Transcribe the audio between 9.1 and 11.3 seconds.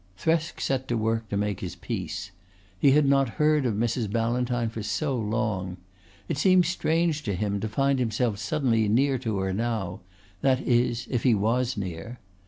to her now that is if